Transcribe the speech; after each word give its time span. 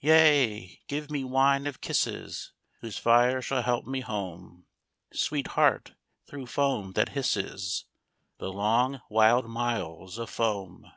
Yea, 0.00 0.80
give 0.88 1.12
me 1.12 1.22
wine 1.22 1.64
of 1.64 1.80
kisses, 1.80 2.50
Whose 2.80 2.98
fire 2.98 3.40
shall 3.40 3.62
help 3.62 3.86
me 3.86 4.00
home, 4.00 4.66
Sweetheart, 5.12 5.94
through 6.26 6.46
foam 6.46 6.94
that 6.94 7.10
hisses, 7.10 7.84
The 8.38 8.52
long 8.52 9.00
wild 9.08 9.48
miles 9.48 10.18
of 10.18 10.28
foam. 10.28 10.90